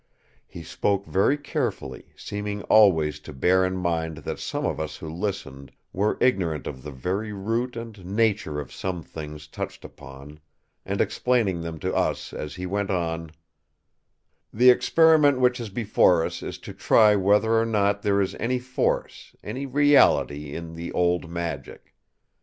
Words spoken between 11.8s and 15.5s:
to us as he went on: "The experiment